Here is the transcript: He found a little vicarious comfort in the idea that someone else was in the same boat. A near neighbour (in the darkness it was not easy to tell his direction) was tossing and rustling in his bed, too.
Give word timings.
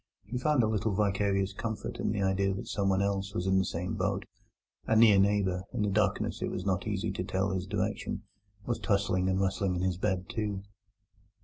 He 0.25 0.39
found 0.39 0.63
a 0.63 0.67
little 0.67 0.95
vicarious 0.95 1.53
comfort 1.53 1.97
in 1.99 2.11
the 2.11 2.23
idea 2.23 2.55
that 2.55 2.65
someone 2.67 3.03
else 3.03 3.35
was 3.35 3.45
in 3.45 3.59
the 3.59 3.63
same 3.63 3.93
boat. 3.93 4.25
A 4.87 4.95
near 4.95 5.19
neighbour 5.19 5.61
(in 5.73 5.83
the 5.83 5.91
darkness 5.91 6.41
it 6.41 6.49
was 6.49 6.65
not 6.65 6.87
easy 6.87 7.11
to 7.11 7.23
tell 7.23 7.51
his 7.51 7.67
direction) 7.67 8.23
was 8.65 8.79
tossing 8.79 9.29
and 9.29 9.39
rustling 9.39 9.75
in 9.75 9.83
his 9.83 9.97
bed, 9.97 10.27
too. 10.27 10.63